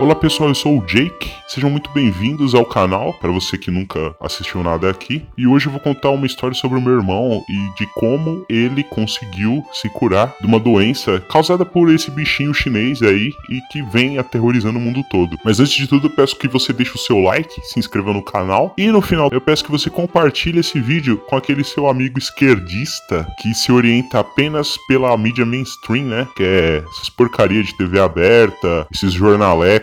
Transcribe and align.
Olá 0.00 0.14
pessoal, 0.14 0.48
eu 0.48 0.54
sou 0.56 0.78
o 0.78 0.84
Jake. 0.84 1.30
Sejam 1.46 1.70
muito 1.70 1.88
bem-vindos 1.90 2.52
ao 2.52 2.64
canal, 2.64 3.14
para 3.14 3.30
você 3.30 3.56
que 3.56 3.70
nunca 3.70 4.12
assistiu 4.20 4.60
nada 4.60 4.90
aqui. 4.90 5.24
E 5.38 5.46
hoje 5.46 5.66
eu 5.66 5.72
vou 5.72 5.80
contar 5.80 6.10
uma 6.10 6.26
história 6.26 6.54
sobre 6.54 6.78
o 6.78 6.82
meu 6.82 6.94
irmão 6.94 7.44
e 7.48 7.78
de 7.78 7.86
como 7.94 8.44
ele 8.48 8.82
conseguiu 8.82 9.64
se 9.72 9.88
curar 9.88 10.34
de 10.40 10.46
uma 10.48 10.58
doença 10.58 11.20
causada 11.30 11.64
por 11.64 11.92
esse 11.92 12.10
bichinho 12.10 12.52
chinês 12.52 13.02
aí 13.02 13.30
e 13.48 13.60
que 13.70 13.82
vem 13.82 14.18
aterrorizando 14.18 14.78
o 14.78 14.82
mundo 14.82 15.04
todo. 15.08 15.38
Mas 15.44 15.60
antes 15.60 15.74
de 15.74 15.86
tudo, 15.86 16.08
eu 16.08 16.10
peço 16.10 16.36
que 16.36 16.48
você 16.48 16.72
deixe 16.72 16.96
o 16.96 16.98
seu 16.98 17.20
like, 17.20 17.54
se 17.62 17.78
inscreva 17.78 18.12
no 18.12 18.22
canal 18.22 18.74
e 18.76 18.90
no 18.90 19.00
final 19.00 19.28
eu 19.30 19.40
peço 19.40 19.64
que 19.64 19.70
você 19.70 19.88
compartilhe 19.88 20.58
esse 20.58 20.80
vídeo 20.80 21.18
com 21.28 21.36
aquele 21.36 21.62
seu 21.62 21.86
amigo 21.86 22.18
esquerdista 22.18 23.28
que 23.40 23.54
se 23.54 23.70
orienta 23.70 24.18
apenas 24.18 24.76
pela 24.88 25.16
mídia 25.16 25.46
mainstream, 25.46 26.06
né? 26.06 26.26
Que 26.34 26.42
é 26.42 26.84
essas 26.90 27.08
porcaria 27.08 27.62
de 27.62 27.76
TV 27.76 28.00
aberta, 28.00 28.88
esses 28.92 29.14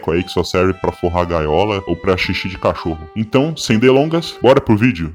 jornaleco 0.01 0.11
aí 0.11 0.23
que 0.23 0.31
só 0.31 0.43
serve 0.43 0.73
para 0.73 0.91
forrar 0.91 1.25
gaiola 1.25 1.83
ou 1.85 1.95
para 1.95 2.17
xixi 2.17 2.49
de 2.49 2.57
cachorro. 2.57 3.09
Então, 3.15 3.55
sem 3.55 3.77
delongas, 3.77 4.35
bora 4.41 4.59
pro 4.59 4.75
vídeo. 4.75 5.13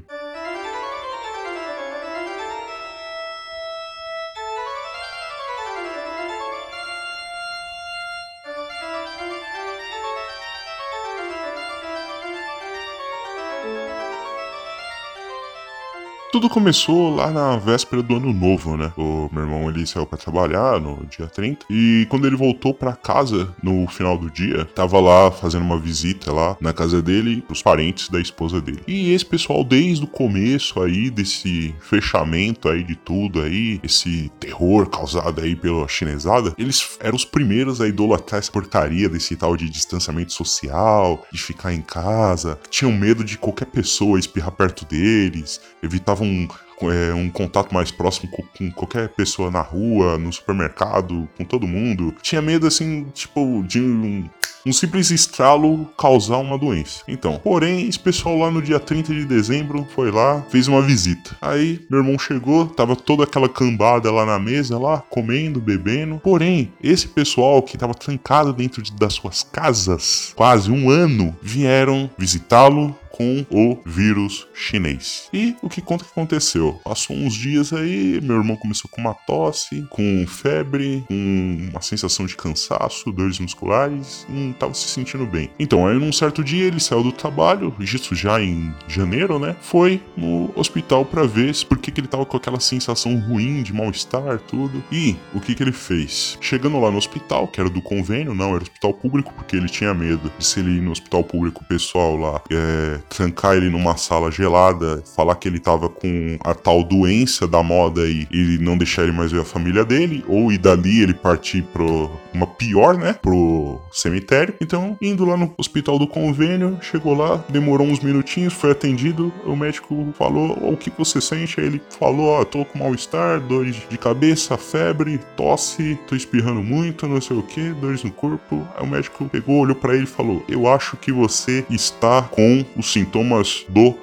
Tudo 16.29 16.49
começou 16.49 17.15
lá 17.15 17.31
na 17.31 17.55
véspera 17.55 18.03
do 18.03 18.17
ano 18.17 18.33
novo, 18.33 18.75
né? 18.75 18.91
O 18.97 19.29
meu 19.31 19.43
irmão 19.43 19.69
ele 19.69 19.87
saiu 19.87 20.05
para 20.05 20.17
trabalhar 20.17 20.79
no 20.79 21.05
dia 21.05 21.25
30 21.25 21.65
e 21.69 22.05
quando 22.09 22.27
ele 22.27 22.35
voltou 22.35 22.73
para 22.73 22.93
casa 22.93 23.55
no 23.63 23.87
final 23.87 24.17
do 24.17 24.29
dia, 24.29 24.65
tava 24.65 24.99
lá 24.99 25.31
fazendo 25.31 25.61
uma 25.61 25.79
visita 25.79 26.33
lá 26.33 26.57
na 26.59 26.73
casa 26.73 27.01
dele 27.01 27.41
pros 27.41 27.61
parentes 27.61 28.09
da 28.09 28.19
esposa 28.19 28.59
dele. 28.59 28.81
E 28.85 29.13
esse 29.13 29.25
pessoal 29.25 29.63
desde 29.63 30.03
o 30.03 30.07
começo 30.07 30.81
aí 30.81 31.09
desse 31.09 31.73
fechamento 31.79 32.67
aí 32.67 32.83
de 32.83 32.95
tudo 32.97 33.41
aí, 33.41 33.79
esse 33.81 34.29
terror 34.37 34.89
causado 34.89 35.39
aí 35.39 35.55
pela 35.55 35.87
chinesada, 35.87 36.53
eles 36.57 36.97
eram 36.99 37.15
os 37.15 37.23
primeiros 37.23 37.79
a 37.79 37.87
idolatrar 37.87 38.39
essa 38.39 38.51
porcaria 38.51 39.07
desse 39.07 39.37
tal 39.37 39.55
de 39.55 39.69
distanciamento 39.69 40.33
social, 40.33 41.25
de 41.31 41.41
ficar 41.41 41.73
em 41.73 41.81
casa, 41.81 42.59
tinham 42.69 42.91
medo 42.91 43.23
de 43.23 43.37
qualquer 43.37 43.67
pessoa 43.67 44.19
espirrar 44.19 44.51
perto 44.51 44.85
deles, 44.85 45.61
evitavam 45.81 46.16
um, 46.23 46.47
é, 46.83 47.13
um 47.13 47.29
contato 47.29 47.73
mais 47.73 47.91
próximo 47.91 48.29
com, 48.31 48.43
com, 48.43 48.71
qualquer 48.71 49.09
pessoa 49.09 49.49
na 49.49 49.61
rua, 49.61 50.17
no 50.17 50.31
supermercado, 50.31 51.27
com 51.37 51.43
todo 51.43 51.67
mundo. 51.67 52.13
Tinha 52.21 52.41
medo, 52.41 52.67
assim, 52.67 53.05
tipo, 53.13 53.63
de 53.67 53.81
um, 53.81 54.29
um 54.65 54.73
simples 54.73 55.09
estralo 55.11 55.89
causar 55.97 56.37
uma 56.37 56.57
doença. 56.57 57.03
Então, 57.07 57.39
porém, 57.43 57.87
esse 57.87 57.99
pessoal 57.99 58.37
lá 58.37 58.51
no 58.51 58.61
dia 58.61 58.79
30 58.79 59.13
de 59.13 59.25
dezembro 59.25 59.87
foi 59.95 60.11
lá, 60.11 60.41
fez 60.49 60.67
uma 60.67 60.81
visita. 60.81 61.35
Aí, 61.41 61.85
meu 61.89 61.99
irmão 61.99 62.19
chegou, 62.19 62.67
tava 62.67 62.95
toda 62.95 63.23
aquela 63.23 63.47
cambada 63.47 64.11
lá 64.11 64.25
na 64.25 64.37
mesa, 64.37 64.77
lá, 64.77 65.01
comendo, 65.09 65.61
bebendo. 65.61 66.19
Porém, 66.23 66.71
esse 66.83 67.07
pessoal 67.07 67.61
que 67.63 67.77
tava 67.77 67.93
trancado 67.93 68.53
dentro 68.53 68.81
de, 68.81 68.93
das 68.93 69.13
suas 69.13 69.41
casas, 69.41 70.33
quase 70.35 70.69
um 70.69 70.89
ano, 70.89 71.35
vieram 71.41 72.09
visitá-lo, 72.17 72.95
com 73.17 73.43
o 73.49 73.79
vírus 73.83 74.47
chinês. 74.53 75.27
E 75.33 75.55
o 75.61 75.67
que 75.67 75.81
conta 75.81 76.05
que 76.05 76.11
aconteceu? 76.11 76.79
Passou 76.83 77.15
uns 77.15 77.33
dias 77.33 77.73
aí, 77.73 78.21
meu 78.21 78.37
irmão 78.37 78.55
começou 78.55 78.89
com 78.91 79.01
uma 79.01 79.15
tosse, 79.15 79.85
com 79.89 80.25
febre, 80.27 81.03
com 81.07 81.69
uma 81.71 81.81
sensação 81.81 82.27
de 82.27 82.35
cansaço, 82.35 83.11
dores 83.11 83.39
musculares, 83.39 84.25
não 84.29 84.51
estava 84.51 84.73
se 84.75 84.87
sentindo 84.87 85.25
bem. 85.25 85.49
Então, 85.57 85.87
aí 85.87 85.97
num 85.97 86.13
certo 86.13 86.43
dia 86.43 86.65
ele 86.65 86.79
saiu 86.79 87.01
do 87.01 87.11
trabalho, 87.11 87.75
isso 87.79 88.13
já 88.13 88.39
em 88.39 88.71
janeiro, 88.87 89.39
né? 89.39 89.55
Foi 89.61 90.01
no 90.15 90.51
hospital 90.55 91.03
para 91.03 91.23
ver 91.23 91.55
por 91.65 91.77
que, 91.77 91.91
que 91.91 92.01
ele 92.01 92.07
tava 92.07 92.25
com 92.25 92.37
aquela 92.37 92.59
sensação 92.59 93.17
ruim 93.19 93.63
de 93.63 93.73
mal-estar, 93.73 94.39
tudo. 94.39 94.83
E 94.91 95.15
o 95.33 95.39
que 95.39 95.55
que 95.55 95.63
ele 95.63 95.71
fez? 95.71 96.37
Chegando 96.39 96.79
lá 96.79 96.91
no 96.91 96.97
hospital, 96.97 97.47
que 97.47 97.59
era 97.59 97.69
do 97.69 97.81
convênio, 97.81 98.35
não, 98.35 98.53
era 98.53 98.63
hospital 98.63 98.93
público, 98.93 99.33
porque 99.33 99.55
ele 99.55 99.69
tinha 99.69 99.93
medo 99.93 100.31
de 100.37 100.45
se 100.45 100.59
ele 100.59 100.77
ir 100.77 100.81
no 100.81 100.91
hospital 100.91 101.23
público, 101.23 101.63
o 101.63 101.67
pessoal 101.67 102.15
lá 102.15 102.41
é, 102.51 102.99
trancar 103.09 103.55
ele 103.55 103.69
numa 103.69 103.97
sala 103.97 104.31
gelada, 104.31 105.03
falar 105.15 105.35
que 105.35 105.47
ele 105.47 105.59
tava 105.59 105.89
com 105.89 106.37
a 106.43 106.53
tal 106.53 106.83
doença 106.83 107.47
da 107.47 107.63
moda 107.63 108.01
e, 108.07 108.27
e 108.31 108.57
não 108.59 108.77
deixar 108.77 109.03
ele 109.03 109.11
mais 109.11 109.31
ver 109.31 109.41
a 109.41 109.45
família 109.45 109.83
dele, 109.83 110.23
ou 110.27 110.51
e 110.51 110.57
dali 110.57 111.01
ele 111.01 111.13
partir 111.13 111.63
pro 111.63 112.09
uma 112.37 112.47
pior, 112.47 112.97
né, 112.97 113.13
pro 113.13 113.81
cemitério. 113.91 114.53
Então, 114.61 114.97
indo 115.01 115.25
lá 115.25 115.35
no 115.35 115.53
hospital 115.57 115.97
do 115.97 116.07
convênio, 116.07 116.77
chegou 116.81 117.15
lá, 117.15 117.43
demorou 117.49 117.87
uns 117.87 117.99
minutinhos, 117.99 118.53
foi 118.53 118.71
atendido, 118.71 119.33
o 119.45 119.55
médico 119.55 120.13
falou 120.17 120.51
o 120.71 120.77
que 120.77 120.91
você 120.95 121.19
sente, 121.19 121.59
aí 121.59 121.65
ele 121.65 121.81
falou, 121.99 122.27
ó, 122.27 122.41
oh, 122.41 122.45
tô 122.45 122.63
com 122.63 122.79
mal-estar, 122.79 123.39
dores 123.39 123.75
de 123.89 123.97
cabeça, 123.97 124.57
febre, 124.57 125.19
tosse, 125.35 125.99
tô 126.07 126.15
espirrando 126.15 126.63
muito, 126.63 127.07
não 127.07 127.19
sei 127.19 127.37
o 127.37 127.43
que, 127.43 127.71
dores 127.71 128.03
no 128.03 128.11
corpo. 128.11 128.67
Aí 128.75 128.83
o 128.83 128.87
médico 128.87 129.27
pegou, 129.29 129.59
olhou 129.59 129.75
para 129.75 129.95
ele 129.95 130.03
e 130.03 130.07
falou, 130.07 130.43
eu 130.47 130.67
acho 130.67 130.95
que 130.97 131.11
você 131.11 131.65
está 131.69 132.21
com 132.21 132.63
os 132.75 132.91
sintomas 132.91 133.65
do 133.67 133.93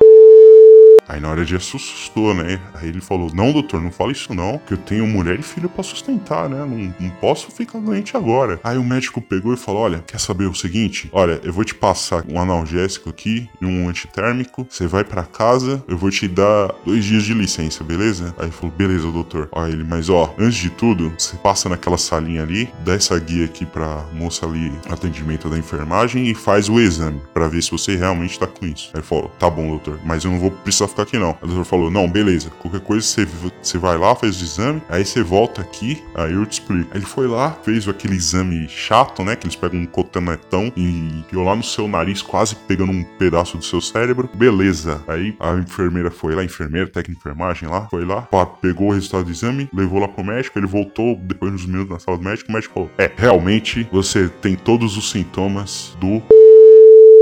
Aí 1.14 1.20
na 1.20 1.30
hora 1.30 1.44
de 1.44 1.54
assustou, 1.54 2.34
né? 2.34 2.60
Aí 2.74 2.88
ele 2.88 3.00
falou: 3.00 3.30
Não, 3.32 3.52
doutor, 3.52 3.80
não 3.80 3.92
fala 3.92 4.10
isso 4.10 4.34
não, 4.34 4.58
que 4.58 4.74
eu 4.74 4.78
tenho 4.78 5.06
mulher 5.06 5.38
e 5.38 5.42
filho 5.42 5.68
para 5.68 5.84
sustentar, 5.84 6.48
né? 6.48 6.58
Não, 6.58 6.92
não 6.98 7.10
posso 7.20 7.52
ficar 7.52 7.78
doente 7.78 8.16
agora. 8.16 8.58
Aí 8.64 8.76
o 8.76 8.82
médico 8.82 9.20
pegou 9.20 9.54
e 9.54 9.56
falou: 9.56 9.82
Olha, 9.82 10.02
quer 10.04 10.18
saber 10.18 10.46
o 10.46 10.54
seguinte? 10.54 11.08
Olha, 11.12 11.40
eu 11.44 11.52
vou 11.52 11.64
te 11.64 11.72
passar 11.72 12.24
um 12.28 12.40
analgésico 12.40 13.10
aqui 13.10 13.48
e 13.60 13.64
um 13.64 13.88
antitérmico. 13.88 14.66
Você 14.68 14.88
vai 14.88 15.04
para 15.04 15.22
casa, 15.22 15.84
eu 15.86 15.96
vou 15.96 16.10
te 16.10 16.26
dar 16.26 16.74
dois 16.84 17.04
dias 17.04 17.22
de 17.22 17.32
licença, 17.32 17.84
beleza? 17.84 18.34
Aí 18.36 18.50
falou: 18.50 18.74
Beleza, 18.76 19.08
doutor. 19.08 19.48
Aí 19.54 19.70
ele, 19.70 19.84
mas 19.84 20.10
ó, 20.10 20.34
antes 20.36 20.58
de 20.58 20.70
tudo, 20.70 21.14
você 21.16 21.36
passa 21.36 21.68
naquela 21.68 21.96
salinha 21.96 22.42
ali, 22.42 22.68
dá 22.84 22.92
essa 22.92 23.16
guia 23.20 23.44
aqui 23.44 23.64
pra 23.64 24.04
moça 24.12 24.44
ali, 24.46 24.72
atendimento 24.90 25.48
da 25.48 25.56
enfermagem 25.56 26.28
e 26.28 26.34
faz 26.34 26.68
o 26.68 26.80
exame 26.80 27.22
para 27.32 27.46
ver 27.46 27.62
se 27.62 27.70
você 27.70 27.94
realmente 27.94 28.36
tá 28.36 28.48
com 28.48 28.66
isso. 28.66 28.90
Aí 28.92 28.98
ele 28.98 29.06
falou: 29.06 29.30
Tá 29.38 29.48
bom, 29.48 29.68
doutor, 29.68 30.00
mas 30.04 30.24
eu 30.24 30.32
não 30.32 30.40
vou 30.40 30.50
precisar 30.50 30.88
ficar 30.88 31.03
aqui 31.04 31.18
não. 31.18 31.30
A 31.30 31.46
doutora 31.46 31.64
falou: 31.64 31.90
Não, 31.90 32.10
beleza, 32.10 32.50
qualquer 32.60 32.80
coisa 32.80 33.06
você, 33.06 33.26
você 33.62 33.78
vai 33.78 33.96
lá, 33.96 34.14
faz 34.14 34.40
o 34.40 34.44
exame, 34.44 34.82
aí 34.88 35.04
você 35.04 35.22
volta 35.22 35.60
aqui, 35.60 36.02
aí 36.14 36.32
eu 36.32 36.44
te 36.44 36.54
explico. 36.54 36.88
Aí 36.90 36.98
ele 36.98 37.06
foi 37.06 37.26
lá, 37.26 37.52
fez 37.62 37.88
aquele 37.88 38.14
exame 38.14 38.68
chato, 38.68 39.22
né? 39.22 39.36
Que 39.36 39.46
eles 39.46 39.56
pegam 39.56 39.80
um 39.80 39.86
cotonetão 39.86 40.72
e 40.76 41.20
enfiou 41.20 41.44
lá 41.44 41.54
no 41.54 41.62
seu 41.62 41.86
nariz, 41.86 42.22
quase 42.22 42.56
pegando 42.56 42.92
um 42.92 43.04
pedaço 43.04 43.56
do 43.56 43.64
seu 43.64 43.80
cérebro. 43.80 44.28
Beleza. 44.34 45.02
Aí 45.06 45.36
a 45.38 45.54
enfermeira 45.54 46.10
foi 46.10 46.34
lá, 46.34 46.44
enfermeira, 46.44 46.86
técnica 46.86 47.04
de 47.04 47.18
enfermagem 47.18 47.68
lá, 47.68 47.86
foi 47.88 48.04
lá, 48.04 48.28
pegou 48.60 48.88
o 48.88 48.92
resultado 48.92 49.24
do 49.24 49.30
exame, 49.30 49.68
levou 49.72 50.00
lá 50.00 50.08
pro 50.08 50.24
médico, 50.24 50.58
ele 50.58 50.66
voltou 50.66 51.16
depois 51.16 51.52
de 51.52 51.62
uns 51.62 51.66
minutos 51.66 51.92
na 51.92 51.98
sala 51.98 52.16
do 52.16 52.24
médico, 52.24 52.50
o 52.50 52.52
médico 52.52 52.74
falou: 52.74 52.90
É, 52.98 53.10
realmente 53.16 53.86
você 53.92 54.28
tem 54.28 54.56
todos 54.56 54.96
os 54.96 55.10
sintomas 55.10 55.96
do 56.00 56.22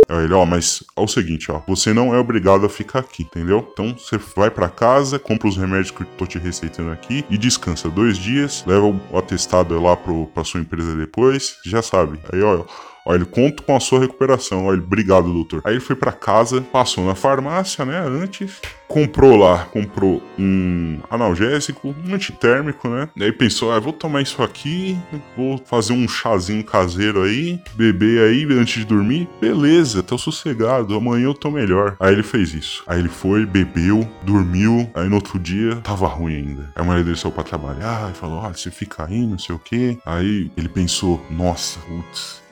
Aí 0.08 0.24
ele, 0.24 0.34
ó, 0.34 0.44
mas 0.44 0.82
é 0.96 1.00
o 1.00 1.06
seguinte, 1.06 1.50
ó, 1.50 1.60
você 1.66 1.92
não 1.92 2.14
é 2.14 2.18
obrigado 2.18 2.66
a 2.66 2.68
ficar 2.68 2.98
aqui, 3.00 3.22
entendeu? 3.22 3.66
Então 3.72 3.96
você 3.96 4.18
vai 4.36 4.50
para 4.50 4.68
casa, 4.68 5.18
compra 5.18 5.48
os 5.48 5.56
remédios 5.56 5.90
que 5.90 6.02
eu 6.02 6.06
tô 6.18 6.26
te 6.26 6.38
receitando 6.38 6.90
aqui 6.90 7.24
e 7.30 7.38
descansa 7.38 7.88
dois 7.88 8.18
dias, 8.18 8.64
leva 8.66 8.86
o 8.86 9.18
atestado 9.18 9.80
lá 9.80 9.96
pro, 9.96 10.26
pra 10.28 10.44
sua 10.44 10.60
empresa 10.60 10.94
depois, 10.96 11.58
já 11.64 11.80
sabe. 11.80 12.18
Aí, 12.32 12.42
ó, 12.42 12.64
Olha, 13.04 13.16
ele 13.16 13.24
conta 13.24 13.62
com 13.62 13.74
a 13.74 13.80
sua 13.80 14.00
recuperação. 14.00 14.66
Olha, 14.66 14.80
obrigado, 14.80 15.32
doutor. 15.32 15.62
Aí 15.64 15.74
ele 15.74 15.80
foi 15.80 15.96
para 15.96 16.12
casa, 16.12 16.60
passou 16.60 17.04
na 17.04 17.14
farmácia, 17.14 17.84
né, 17.84 17.98
antes, 17.98 18.60
comprou 18.92 19.36
lá, 19.36 19.64
comprou 19.72 20.22
um 20.38 20.98
analgésico, 21.10 21.94
um 22.06 22.14
antitérmico, 22.14 22.88
né? 22.88 23.08
Daí 23.16 23.32
pensou, 23.32 23.72
ah, 23.72 23.80
vou 23.80 23.92
tomar 23.92 24.20
isso 24.20 24.42
aqui, 24.42 24.98
vou 25.34 25.56
fazer 25.64 25.94
um 25.94 26.06
chazinho 26.06 26.62
caseiro 26.62 27.22
aí, 27.22 27.58
beber 27.74 28.20
aí 28.20 28.44
antes 28.52 28.80
de 28.80 28.84
dormir. 28.84 29.26
Beleza, 29.40 30.02
tô 30.02 30.18
sossegado, 30.18 30.94
amanhã 30.94 31.24
eu 31.24 31.34
tô 31.34 31.50
melhor. 31.50 31.96
Aí 31.98 32.12
ele 32.12 32.22
fez 32.22 32.52
isso. 32.52 32.84
Aí 32.86 32.98
ele 32.98 33.08
foi, 33.08 33.46
bebeu, 33.46 34.06
dormiu, 34.22 34.90
aí 34.94 35.08
no 35.08 35.14
outro 35.14 35.38
dia 35.38 35.76
tava 35.76 36.06
ruim 36.06 36.36
ainda. 36.36 36.62
Aí 36.76 36.82
a 36.82 36.84
mulher 36.84 37.02
dele 37.02 37.16
saiu 37.16 37.32
pra 37.32 37.42
trabalhar 37.42 38.10
e 38.10 38.14
falou, 38.14 38.44
ah, 38.44 38.50
você 38.50 38.70
fica 38.70 39.06
aí, 39.06 39.26
não 39.26 39.38
sei 39.38 39.54
o 39.54 39.58
quê. 39.58 39.96
Aí 40.04 40.50
ele 40.54 40.68
pensou, 40.68 41.24
nossa, 41.30 41.80
putz, 41.80 42.42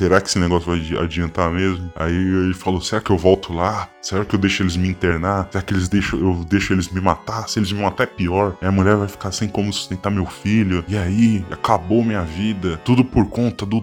será 0.00 0.18
que 0.18 0.28
esse 0.28 0.38
negócio 0.38 0.66
vai 0.66 1.04
adiantar 1.04 1.50
mesmo? 1.52 1.92
Aí 1.94 2.14
ele 2.14 2.54
falou, 2.54 2.80
será 2.80 3.02
que 3.02 3.10
eu 3.10 3.18
volto 3.18 3.52
lá? 3.52 3.86
Será 4.00 4.24
que 4.24 4.34
eu 4.34 4.38
deixo 4.38 4.62
eles 4.62 4.74
me 4.74 4.88
internar? 4.88 5.46
Será 5.52 5.62
que 5.62 5.74
eles 5.74 5.88
deixam, 5.88 6.18
eu 6.18 6.42
deixo 6.48 6.72
eles 6.72 6.88
me 6.88 7.02
matar? 7.02 7.46
Se 7.50 7.58
eles 7.58 7.70
me 7.70 7.82
matar 7.82 8.04
é 8.04 8.06
pior. 8.06 8.56
Aí 8.62 8.68
a 8.68 8.72
mulher 8.72 8.96
vai 8.96 9.08
ficar 9.08 9.30
sem 9.30 9.46
como 9.46 9.70
sustentar 9.70 10.10
meu 10.10 10.24
filho. 10.24 10.82
E 10.88 10.96
aí, 10.96 11.44
acabou 11.50 12.02
minha 12.02 12.22
vida. 12.22 12.80
Tudo 12.82 13.04
por 13.04 13.28
conta 13.28 13.66
do 13.66 13.82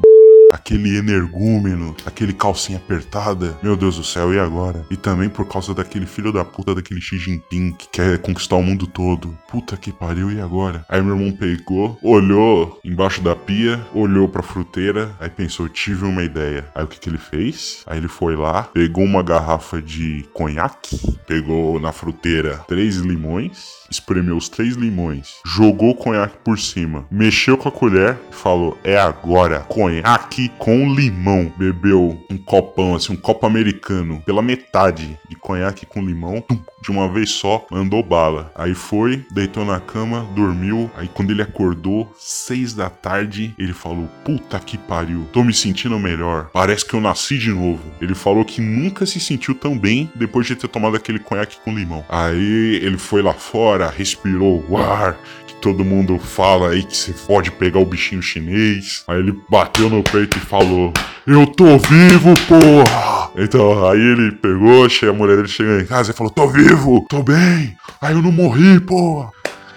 aquele 0.52 0.98
energúmeno, 0.98 1.96
aquele 2.06 2.34
calcinha 2.34 2.78
apertada. 2.78 3.58
Meu 3.62 3.76
Deus 3.76 3.98
do 3.98 4.04
céu, 4.04 4.34
e 4.34 4.40
agora? 4.40 4.86
E 4.90 4.98
também 4.98 5.30
por 5.30 5.48
causa 5.48 5.74
daquele 5.74 6.06
filho 6.06 6.32
da 6.32 6.46
puta 6.46 6.76
daquele 6.76 7.02
Xi 7.02 7.18
Jinping 7.18 7.74
que 7.74 7.88
quer 7.90 8.18
conquistar 8.20 8.56
o 8.56 8.64
mundo 8.64 8.88
todo. 8.88 9.38
Puta 9.50 9.78
que 9.78 9.92
pariu, 9.92 10.32
e 10.32 10.40
agora? 10.40 10.86
Aí 10.90 11.02
meu 11.02 11.16
irmão 11.16 11.32
pegou, 11.32 11.98
olhou 12.02 12.80
embaixo 12.84 13.22
da 13.22 13.36
pia, 13.36 13.86
olhou 13.94 14.28
pra 14.28 14.44
fruteira, 14.44 15.16
aí 15.20 15.30
pensou, 15.30 15.68
tive 15.70 16.06
uma 16.06 16.24
ideia. 16.24 16.66
Aí 16.74 16.84
o 16.84 16.88
que 16.88 17.00
que 17.00 17.10
ele 17.10 17.18
fez? 17.18 17.84
Aí 17.86 17.98
ele 17.98 18.08
foi 18.08 18.36
lá, 18.36 18.64
pegou 18.64 19.04
uma 19.04 19.24
garrafa 19.24 19.82
de 19.82 20.26
conhaque, 20.34 21.00
pegou 21.26 21.80
na 21.80 21.92
fruteira 21.92 22.58
três 22.68 22.98
limões, 22.98 23.78
espremeu 23.90 24.38
os 24.38 24.50
três 24.50 24.76
limões, 24.76 25.36
jogou 25.46 25.92
o 25.92 25.96
conhaque 25.96 26.38
por 26.44 26.60
cima, 26.60 27.06
mexeu 27.10 27.58
com 27.58 27.70
a 27.70 27.72
colher 27.72 28.18
e 28.32 28.36
falou: 28.36 28.78
É 28.84 28.98
agora, 28.98 29.62
conhaque 29.62 30.37
com 30.60 30.94
limão. 30.94 31.52
Bebeu 31.58 32.20
um 32.30 32.38
copão, 32.38 32.96
assim, 32.96 33.14
um 33.14 33.18
copo 33.18 33.48
americano, 33.48 34.22
pela 34.26 34.42
metade 34.42 35.18
de 35.28 35.36
conhaque 35.36 35.86
com 35.86 36.06
limão, 36.06 36.44
de 36.82 36.92
uma 36.92 37.08
vez 37.12 37.32
só, 37.32 37.66
mandou 37.72 38.04
bala. 38.04 38.52
Aí 38.56 38.74
foi, 38.74 39.26
deitou 39.32 39.66
na 39.66 39.80
cama, 39.80 40.28
dormiu. 40.36 40.90
Aí 40.96 41.08
quando 41.08 41.32
ele 41.32 41.42
acordou, 41.42 42.12
seis 42.18 42.74
da 42.74 42.90
tarde, 42.90 43.54
ele 43.58 43.74
falou: 43.74 44.10
Puta 44.24 44.60
que 44.60 44.78
pariu, 44.78 45.28
tô 45.32 45.44
me 45.44 45.54
sentindo 45.54 46.00
melhor. 46.00 46.50
Parece 46.54 46.86
que 46.86 46.94
eu 46.94 47.02
nasci 47.02 47.38
de 47.38 47.52
novo. 47.52 47.82
Ele 48.00 48.16
falou 48.16 48.46
que 48.46 48.62
nunca 48.62 49.06
se 49.06 49.20
sentiu 49.20 49.56
tão 49.56 49.78
bem 49.78 50.10
depois 50.16 50.46
de 50.46 50.56
ter 50.56 50.68
tomado 50.68 50.96
aquele 50.96 51.20
conhaque 51.20 51.58
com 51.64 51.74
limão. 51.74 52.06
Aí 52.10 52.80
ele 52.82 52.98
foi 52.98 53.22
lá 53.22 53.34
fora, 53.34 53.90
respirou 53.90 54.64
o 54.70 54.78
ar, 54.78 55.18
que 55.48 55.56
todo 55.56 55.86
mundo 55.86 56.18
fala 56.20 56.70
aí 56.70 56.84
que 56.84 56.96
você 56.96 57.14
pode 57.14 57.52
pegar 57.52 57.80
o 57.80 57.86
bichinho 57.86 58.22
chinês. 58.22 59.04
Aí 59.08 59.20
ele 59.20 59.40
bateu 59.50 59.90
no 59.90 60.04
peito 60.04 60.38
e 60.38 60.42
falou: 60.42 60.94
Eu 61.26 61.48
tô 61.48 61.78
vivo, 61.78 62.34
porra! 62.48 63.17
Então, 63.38 63.88
aí 63.88 64.00
ele 64.00 64.32
pegou, 64.32 64.86
a 64.86 65.14
mulher 65.14 65.36
dele 65.36 65.48
chegou 65.48 65.80
em 65.80 65.86
casa 65.86 66.12
e 66.12 66.14
falou: 66.14 66.32
Tô 66.32 66.48
vivo, 66.48 67.06
tô 67.08 67.22
bem, 67.22 67.78
aí 68.02 68.16
eu 68.16 68.22
não 68.22 68.32
morri, 68.32 68.80
porra. 68.80 69.30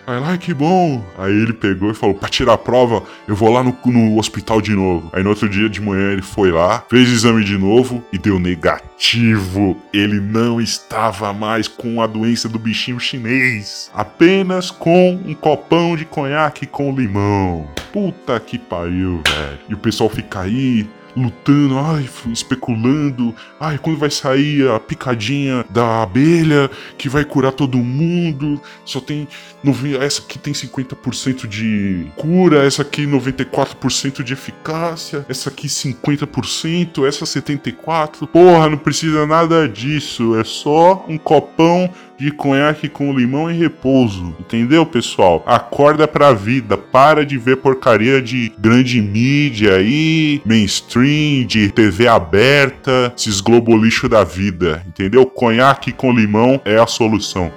Aí 0.07 0.19
lá, 0.19 0.37
que 0.37 0.53
bom. 0.53 1.05
Aí 1.17 1.31
ele 1.31 1.53
pegou 1.53 1.91
e 1.91 1.95
falou: 1.95 2.15
pra 2.15 2.29
tirar 2.29 2.55
a 2.55 2.59
prova, 2.59 3.03
eu 3.29 3.37
vou 3.37 3.51
lá 3.53 3.63
no, 3.63 3.77
no, 3.85 4.19
hospital 4.19 4.61
de 4.61 4.75
novo. 4.75 5.11
Aí 5.13 5.23
no 5.23 5.29
outro 5.29 5.49
dia 5.49 5.69
de 5.69 5.81
manhã 5.81 6.13
ele 6.13 6.23
foi 6.23 6.51
lá, 6.51 6.83
fez 6.89 7.09
o 7.09 7.13
exame 7.13 7.45
de 7.45 7.57
novo 7.57 8.03
e 8.13 8.19
deu 8.19 8.39
negativo. 8.39 9.77
Ele 9.93 10.19
não 10.19 10.61
estava 10.61 11.33
mais 11.33 11.69
com 11.69 12.01
a 12.01 12.07
doença 12.07 12.49
do 12.49 12.59
bichinho 12.59 12.99
chinês, 12.99 13.91
apenas 13.95 14.71
com 14.71 15.21
um 15.25 15.35
copão 15.35 15.97
de 15.97 16.05
conhaque 16.05 16.67
com 16.67 16.93
limão. 16.93 17.69
Puta 17.93 18.41
que 18.41 18.59
pariu, 18.59 19.23
velho. 19.29 19.59
E 19.69 19.75
o 19.75 19.79
pessoal 19.79 20.09
fica 20.09 20.41
aí 20.41 20.89
lutando, 21.17 21.79
ai, 21.79 22.09
especulando, 22.33 23.35
ai, 23.59 23.79
quando 23.79 23.99
vai 23.99 24.11
sair 24.11 24.69
a 24.71 24.79
picadinha 24.79 25.65
da 25.71 26.03
abelha 26.03 26.71
que 26.97 27.09
vai 27.09 27.25
curar 27.25 27.53
todo 27.53 27.79
mundo? 27.79 28.61
Só 28.85 29.01
tem 29.01 29.29
essa 30.01 30.23
aqui 30.23 30.39
tem 30.39 30.55
50% 30.55 31.47
de 31.47 32.07
cura, 32.17 32.65
essa 32.65 32.81
aqui 32.81 33.07
94% 33.07 34.23
de 34.23 34.33
eficácia, 34.33 35.27
essa 35.29 35.51
aqui 35.51 35.67
50%, 35.67 37.07
essa 37.07 37.25
74%. 37.25 38.27
Porra, 38.27 38.71
não 38.71 38.79
precisa 38.79 39.27
nada 39.27 39.69
disso, 39.69 40.35
é 40.37 40.45
só 40.45 41.05
um 41.09 41.19
copão 41.19 41.91
de 42.21 42.31
conhaque 42.31 42.87
com 42.89 43.17
limão 43.17 43.51
e 43.51 43.57
repouso. 43.57 44.37
Entendeu, 44.39 44.85
pessoal? 44.85 45.43
Acorda 45.47 46.07
pra 46.07 46.35
vida, 46.35 46.77
para 46.77 47.25
de 47.25 47.39
ver 47.39 47.57
porcaria 47.57 48.21
de 48.21 48.53
grande 48.59 49.01
mídia 49.01 49.77
aí, 49.77 50.43
mainstream, 50.45 51.47
de 51.47 51.71
TV 51.71 52.07
aberta, 52.07 53.13
esses 53.17 53.41
globo 53.41 53.75
lixo 53.77 54.09
da 54.09 54.23
vida. 54.23 54.83
Entendeu? 54.87 55.25
Conhaque 55.25 55.93
com 55.93 56.13
limão 56.13 56.61
é 56.65 56.77
a 56.79 56.87
solução. 56.87 57.51